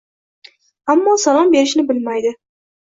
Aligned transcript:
Ammo 0.95 1.15
salom 1.27 1.55
berishni 1.59 1.89
bilmaydi. 1.93 2.39